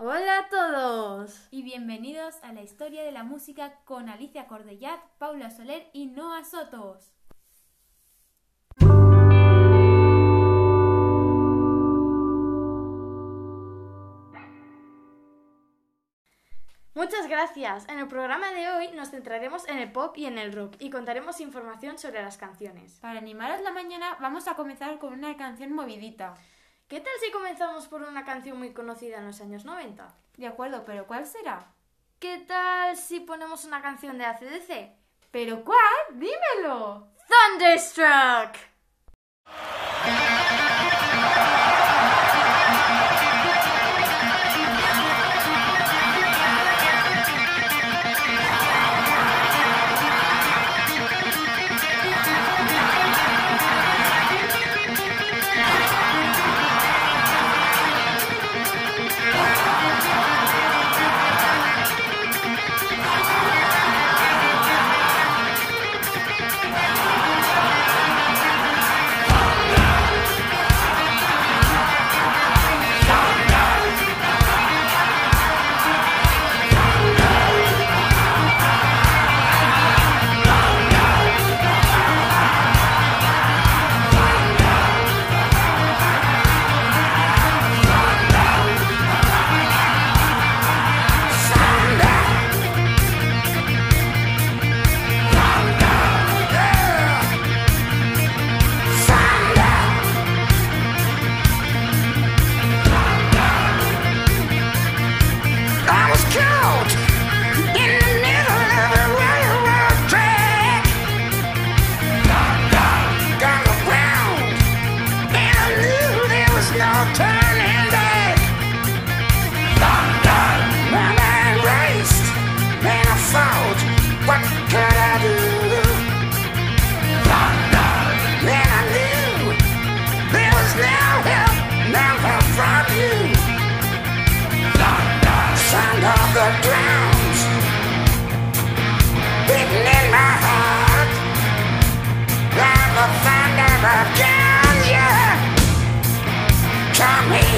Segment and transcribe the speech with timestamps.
[0.00, 1.48] Hola a todos.
[1.50, 6.44] y bienvenidos a la historia de la música con Alicia Cordellat, Paula Soler y Noah
[6.44, 7.16] Sotos.
[16.94, 17.88] Muchas gracias.
[17.88, 20.90] En el programa de hoy nos centraremos en el pop y en el rock y
[20.90, 23.00] contaremos información sobre las canciones.
[23.00, 26.36] Para animaros la mañana vamos a comenzar con una canción movidita.
[26.88, 30.08] ¿Qué tal si comenzamos por una canción muy conocida en los años 90?
[30.38, 31.74] De acuerdo, pero ¿cuál será?
[32.18, 34.96] ¿Qué tal si ponemos una canción de ACDC?
[35.30, 35.78] ¿Pero cuál?
[36.12, 37.08] ¡Dímelo!
[37.28, 38.56] Thunderstruck.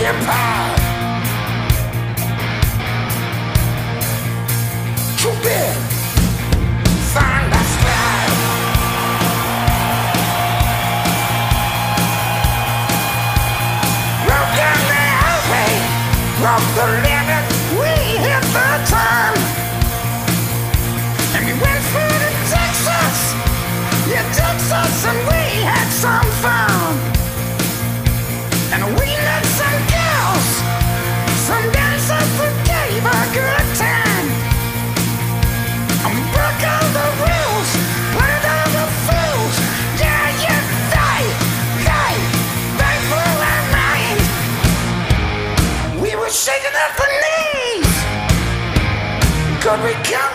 [0.01, 0.79] Tear me apart.
[5.19, 5.77] Too big,
[7.13, 8.31] thunderstruck.
[14.27, 14.79] Broke down
[17.05, 17.10] the
[49.71, 50.30] on recount.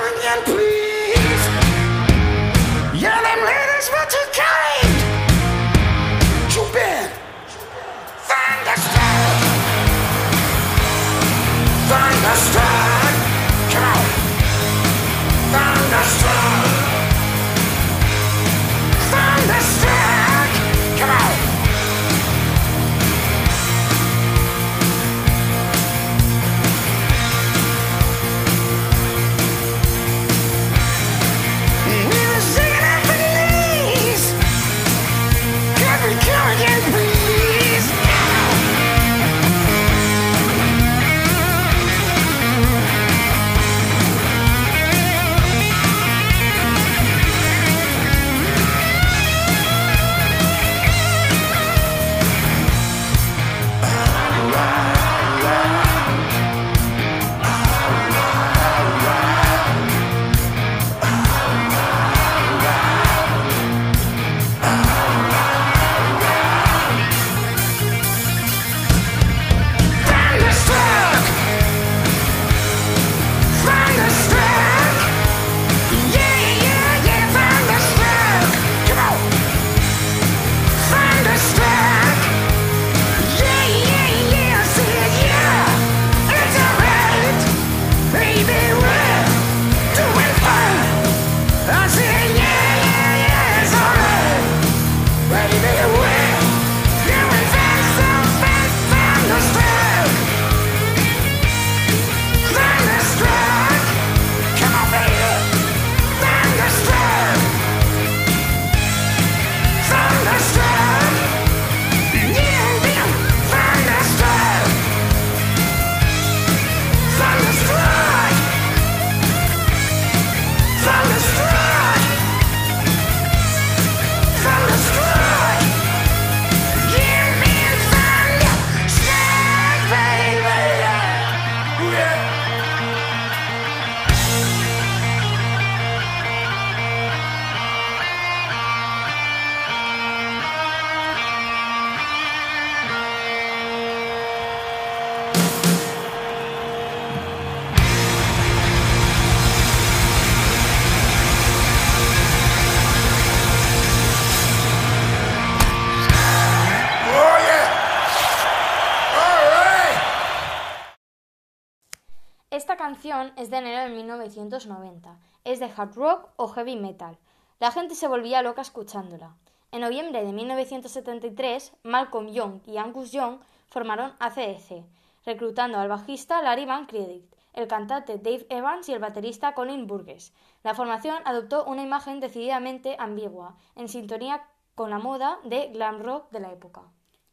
[163.36, 165.18] Es de enero de 1990.
[165.44, 167.18] Es de hard rock o heavy metal.
[167.60, 169.36] La gente se volvía loca escuchándola.
[169.72, 174.86] En noviembre de 1973, Malcolm Young y Angus Young formaron ACDC,
[175.26, 180.34] reclutando al bajista Larry Van Credit, el cantante Dave Evans y el baterista Colin Burgess.
[180.64, 184.46] La formación adoptó una imagen decididamente ambigua, en sintonía
[184.76, 186.84] con la moda de glam rock de la época.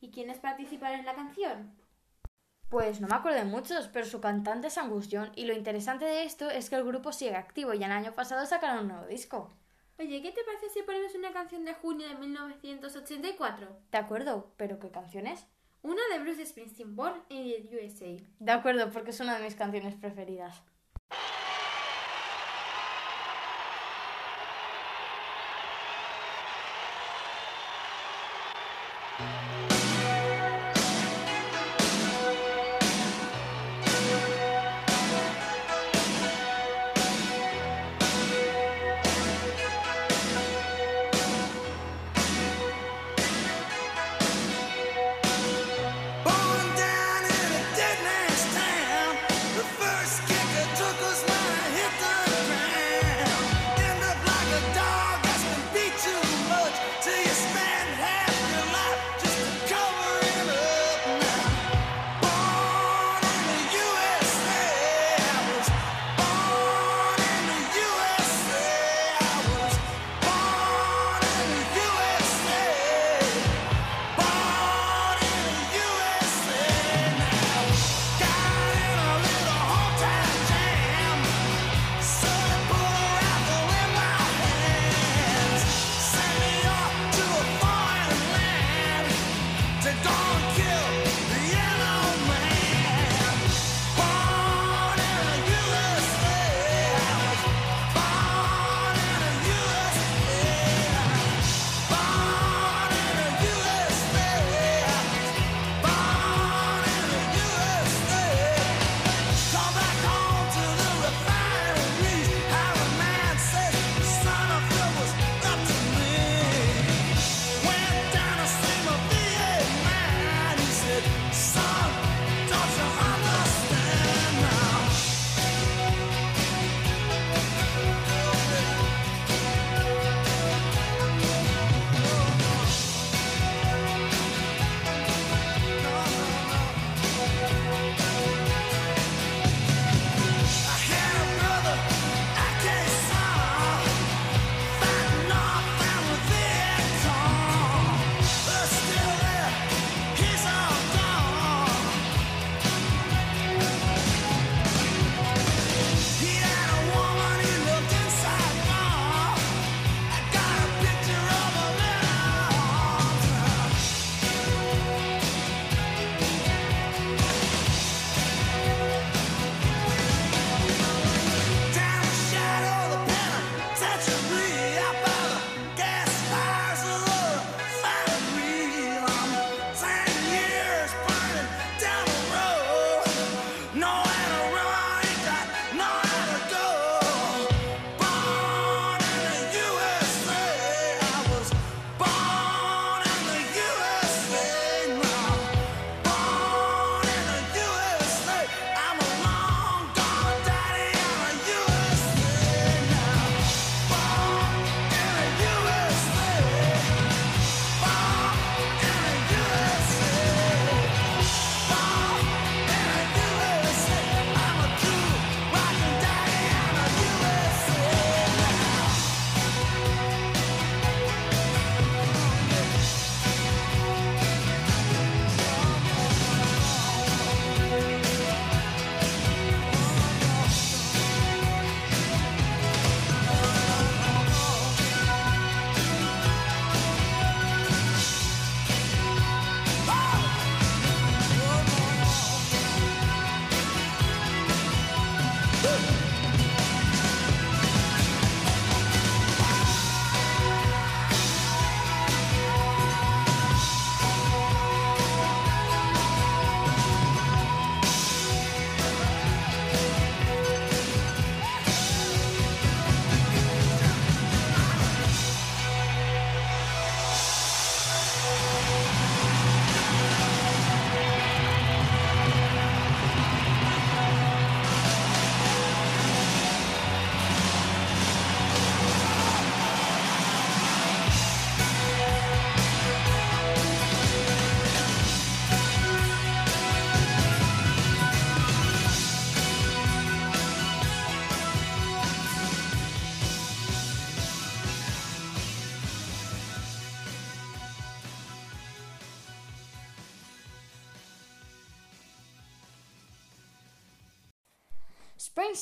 [0.00, 1.76] ¿Y quiénes participaron en la canción?
[2.72, 6.06] Pues no me acuerdo de muchos, pero su cantante es Angus Young y lo interesante
[6.06, 9.06] de esto es que el grupo sigue activo y el año pasado sacaron un nuevo
[9.08, 9.50] disco.
[9.98, 13.68] Oye, ¿qué te parece si ponemos una canción de junio de 1984?
[13.90, 15.44] De acuerdo, pero ¿qué canción es?
[15.82, 18.24] Una de Bruce Springsteen, Born in the USA.
[18.38, 20.62] De acuerdo, porque es una de mis canciones preferidas.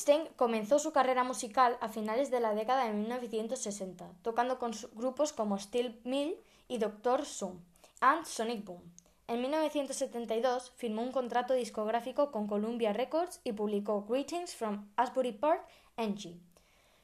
[0.01, 5.31] Springsteen comenzó su carrera musical a finales de la década de 1960, tocando con grupos
[5.31, 6.35] como Steel Mill
[6.67, 7.23] y Dr.
[7.23, 7.59] Zoom
[7.99, 8.81] and Sonic Boom.
[9.27, 15.67] En 1972 firmó un contrato discográfico con Columbia Records y publicó Greetings from Asbury Park,
[15.97, 16.39] NG.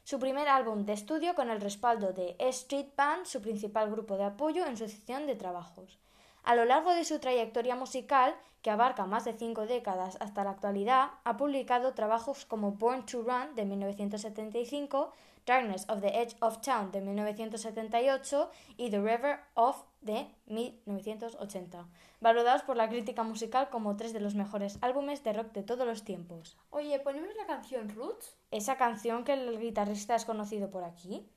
[0.04, 4.24] Su primer álbum de estudio con el respaldo de Street Band, su principal grupo de
[4.24, 6.00] apoyo en su sección de trabajos.
[6.48, 10.52] A lo largo de su trayectoria musical, que abarca más de cinco décadas hasta la
[10.52, 15.12] actualidad, ha publicado trabajos como Born to Run de 1975,
[15.46, 21.86] Darkness of the Edge of Town de 1978 y The River of de 1980,
[22.22, 25.86] valorados por la crítica musical como tres de los mejores álbumes de rock de todos
[25.86, 26.58] los tiempos.
[26.70, 28.38] Oye, ¿ponemos la canción Roots?
[28.52, 31.28] ¿Esa canción que el guitarrista es conocido por aquí?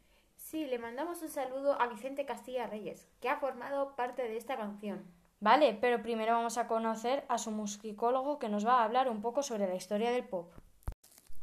[0.50, 4.56] Sí, le mandamos un saludo a Vicente Castilla Reyes, que ha formado parte de esta
[4.56, 5.04] canción.
[5.38, 9.22] Vale, pero primero vamos a conocer a su musicólogo que nos va a hablar un
[9.22, 10.52] poco sobre la historia del pop.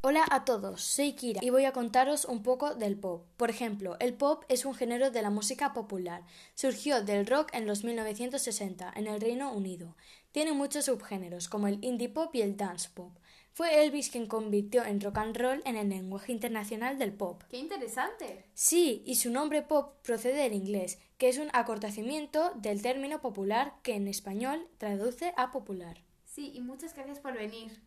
[0.02, 3.26] Hola a todos, soy Kira y voy a contaros un poco del pop.
[3.38, 6.24] Por ejemplo, el pop es un género de la música popular.
[6.54, 9.96] Surgió del rock en los 1960 en el Reino Unido.
[10.34, 13.18] Tiene muchos subgéneros como el indie pop y el dance pop.
[13.58, 17.42] Fue Elvis quien convirtió en rock and roll en el lenguaje internacional del pop.
[17.50, 18.46] ¡Qué interesante!
[18.54, 23.74] Sí, y su nombre pop procede del inglés, que es un acortamiento del término popular
[23.82, 26.04] que en español traduce a popular.
[26.24, 27.82] Sí, y muchas gracias por venir.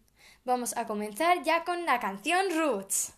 [0.45, 3.13] Vamos a comenzar ya con la canción Roots.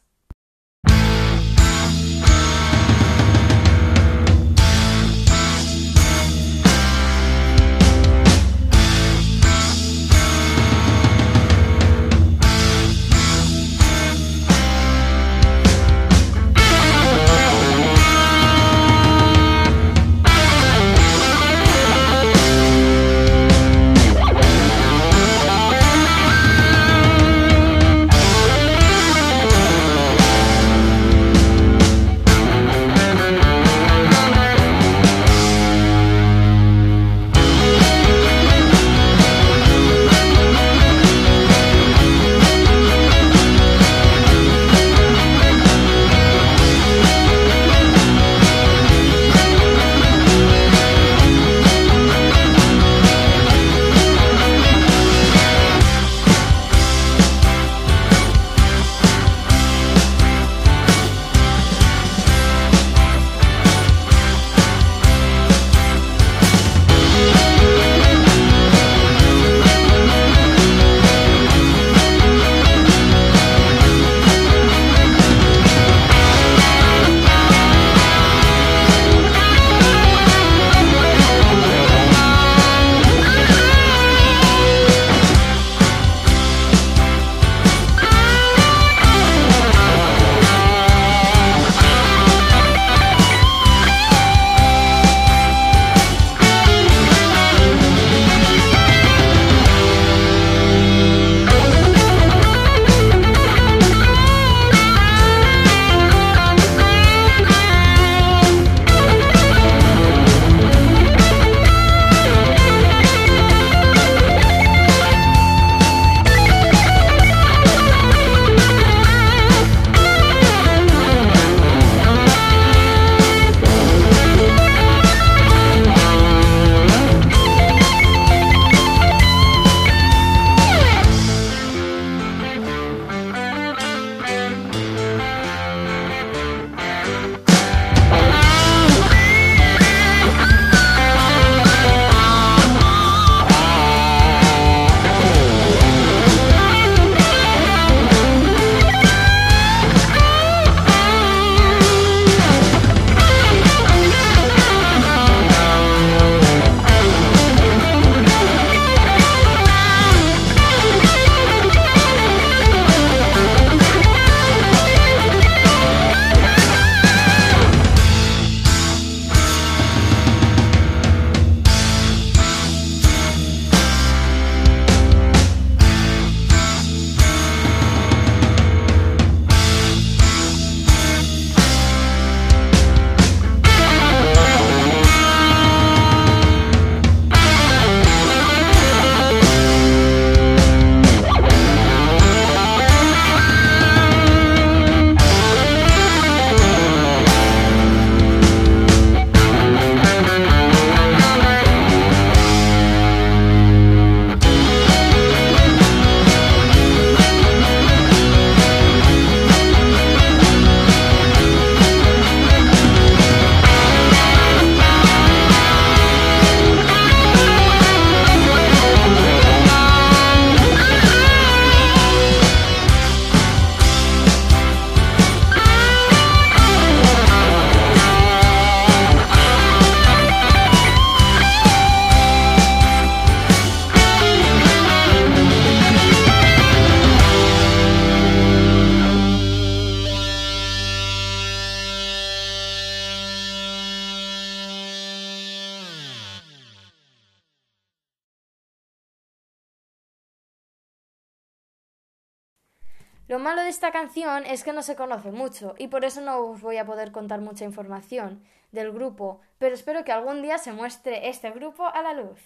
[253.33, 256.39] Lo malo de esta canción es que no se conoce mucho y por eso no
[256.39, 260.75] os voy a poder contar mucha información del grupo, pero espero que algún día se
[260.75, 262.39] muestre este grupo a la luz.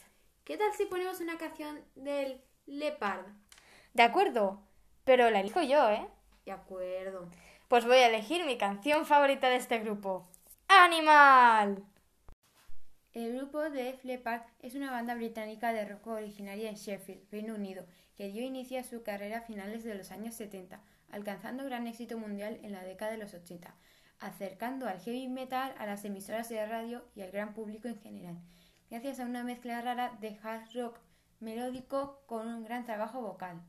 [0.45, 3.27] ¿Qué tal si ponemos una canción del Leopard?
[3.95, 4.63] ¿De acuerdo?
[5.03, 6.07] Pero la elijo yo, ¿eh?
[6.45, 7.31] De acuerdo.
[7.67, 10.29] Pues voy a elegir mi canción favorita de este grupo.
[10.69, 11.85] ¡Animal!
[13.13, 17.57] El grupo de Def Leppard es una banda británica de rock originaria en Sheffield, Reino
[17.57, 17.85] Unido,
[18.17, 22.19] que dio inicio a su carrera a finales de los años 70, alcanzando gran éxito
[22.19, 23.75] mundial en la década de los 80,
[24.19, 28.39] acercando al heavy metal a las emisoras de radio y al gran público en general,
[28.91, 31.01] gracias a una mezcla rara de hard rock
[31.41, 33.61] melódico con un gran trabajo vocal.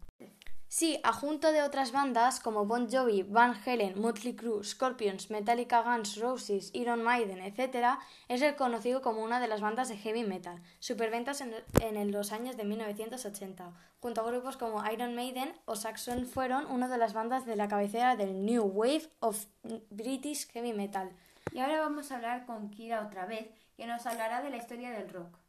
[0.77, 6.17] Sí, adjunto de otras bandas como Bon Jovi, Van Halen, Motley Crue, Scorpions, Metallica, Guns,
[6.17, 11.41] Roses, Iron Maiden, etc., es reconocido como una de las bandas de heavy metal, superventas
[11.41, 13.71] en, en los años de 1980.
[13.99, 17.67] Junto a grupos como Iron Maiden o Saxon fueron una de las bandas de la
[17.67, 19.47] cabecera del New Wave of
[19.89, 21.09] British Heavy Metal.
[21.53, 24.91] Y ahora vamos a hablar con Kira otra vez, que nos hablará de la historia
[24.91, 25.39] del rock.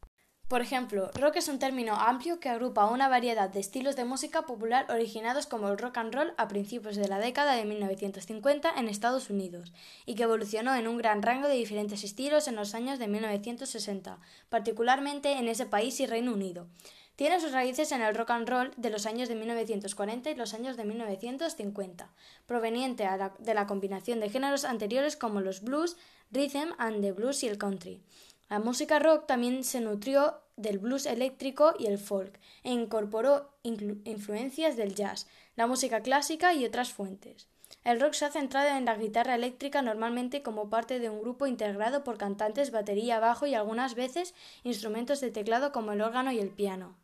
[0.48, 4.46] Por ejemplo, rock es un término amplio que agrupa una variedad de estilos de música
[4.46, 8.88] popular originados como el rock and roll a principios de la década de 1950 en
[8.88, 9.74] Estados Unidos
[10.06, 14.20] y que evolucionó en un gran rango de diferentes estilos en los años de 1960,
[14.48, 16.66] particularmente en ese país y Reino Unido.
[17.14, 20.54] Tiene sus raíces en el rock and roll de los años de 1940 y los
[20.54, 22.10] años de 1950,
[22.46, 23.06] proveniente
[23.38, 25.98] de la combinación de géneros anteriores como los blues,
[26.30, 28.00] rhythm and the blues y el country.
[28.48, 34.76] La música rock también se nutrió del blues eléctrico y el folk e incorporó influencias
[34.76, 37.46] del jazz, la música clásica y otras fuentes.
[37.84, 41.46] El rock se ha centrado en la guitarra eléctrica normalmente como parte de un grupo
[41.46, 44.34] integrado por cantantes, batería, bajo y algunas veces
[44.64, 46.96] instrumentos de teclado como el órgano y el piano.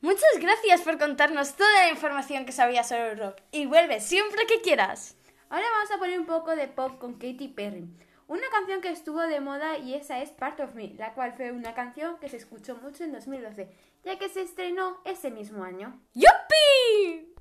[0.00, 4.46] Muchas gracias por contarnos toda la información que sabías sobre el rock y vuelve siempre
[4.46, 5.16] que quieras.
[5.48, 7.88] Ahora vamos a poner un poco de pop con Katy Perry.
[8.28, 11.52] Una canción que estuvo de moda y esa es Part of Me, la cual fue
[11.52, 13.68] una canción que se escuchó mucho en 2012,
[14.04, 16.00] ya que se estrenó ese mismo año.
[16.12, 17.36] ¡Yuppie!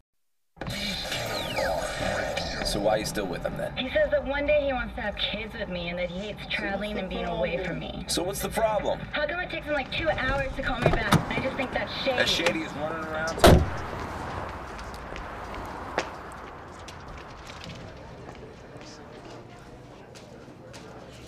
[2.66, 3.76] So why are you still with him then?
[3.78, 6.20] He says that one day he wants to have kids with me and that he
[6.20, 8.06] hates traveling and being away from me.
[8.08, 9.00] So what's the problem?
[9.12, 11.14] How come it takes him like two hours to call me back?
[11.32, 12.18] I just think that's shady.
[12.18, 13.85] That shady is running around.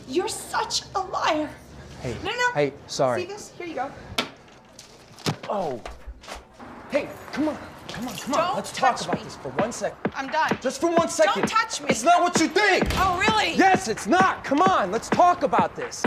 [0.08, 1.50] You're such a liar.
[2.02, 2.52] Hey, No, no.
[2.54, 3.22] hey, sorry.
[3.22, 3.52] See this?
[3.58, 3.92] Here you go.
[5.50, 5.82] Oh.
[6.90, 7.58] Hey, come on,
[7.90, 8.40] come on, come on.
[8.48, 9.24] Don't Let's talk about me.
[9.24, 9.98] this for one second.
[10.16, 10.58] I'm done.
[10.62, 11.42] Just for one second.
[11.42, 11.88] Don't touch me.
[11.90, 12.86] It's not what you think.
[12.94, 13.56] Oh, really?
[13.56, 14.44] Yes, it's not.
[14.44, 16.04] Come on, let's talk about this.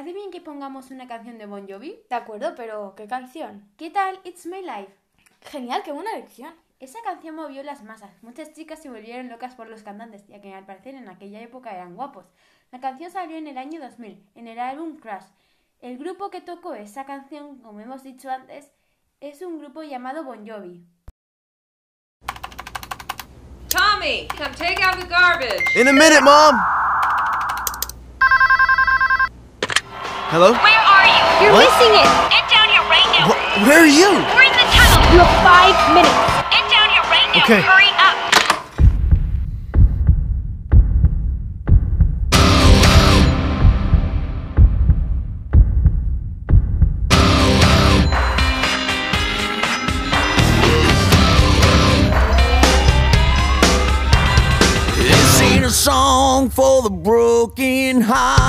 [0.00, 2.00] parece bien que pongamos una canción de Bon Jovi?
[2.08, 3.68] De acuerdo, pero ¿qué canción?
[3.76, 4.94] ¿Qué tal It's My Life?
[5.42, 6.54] Genial, qué buena elección.
[6.78, 8.10] Esa canción movió las masas.
[8.22, 11.74] Muchas chicas se volvieron locas por los cantantes, ya que al parecer en aquella época
[11.74, 12.24] eran guapos.
[12.72, 15.26] La canción salió en el año 2000, en el álbum Crash.
[15.82, 18.72] El grupo que tocó esa canción, como hemos dicho antes,
[19.20, 20.82] es un grupo llamado Bon Jovi.
[23.68, 25.76] Tommy, come take out the garbage.
[25.78, 26.58] In a minute, mom.
[30.30, 30.52] Hello?
[30.52, 31.22] Where are you?
[31.42, 31.66] You're what?
[31.66, 32.06] missing it.
[32.30, 33.34] Get down here right now.
[33.34, 34.14] Wh where are you?
[34.30, 35.02] We're in the tunnel.
[35.10, 36.14] You have five minutes.
[36.54, 37.42] Get down here right now.
[37.42, 37.60] Okay.
[37.66, 38.30] Hurry up.
[56.50, 58.39] for the broken heart.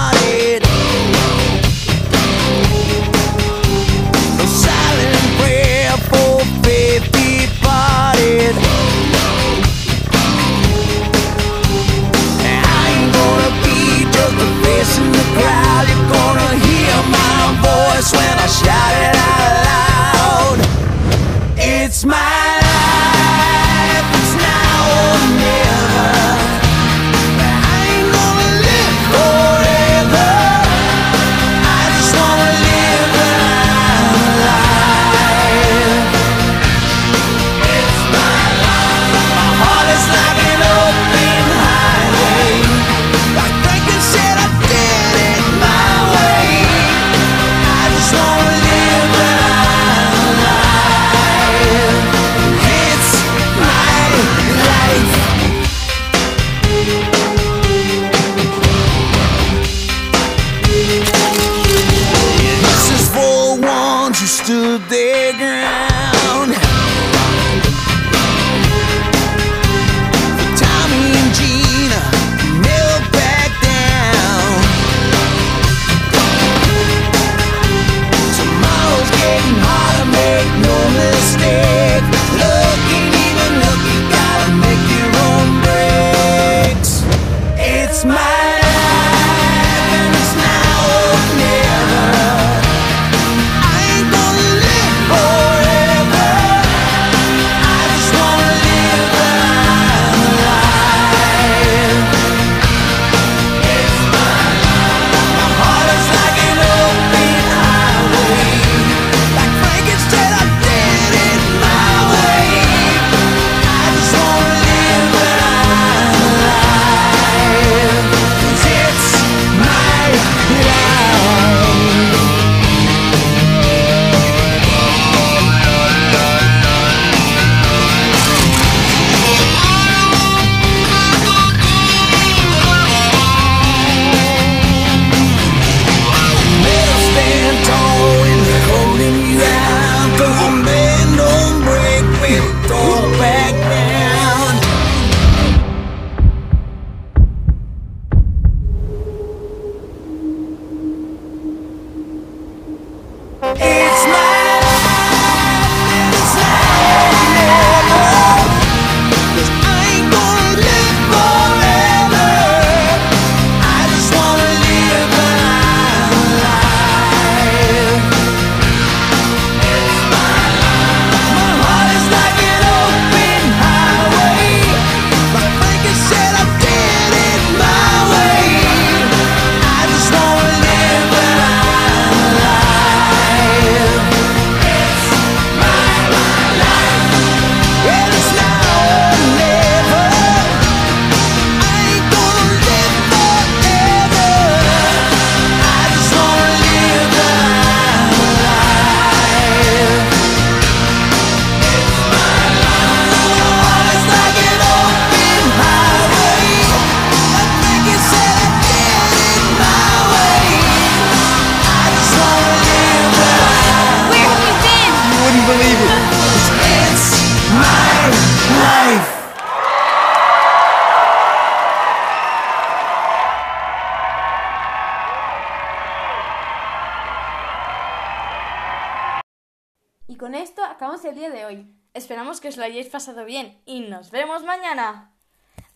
[232.40, 235.12] Que os lo hayáis pasado bien y nos vemos mañana.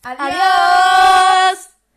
[0.03, 1.74] ¡Adiós!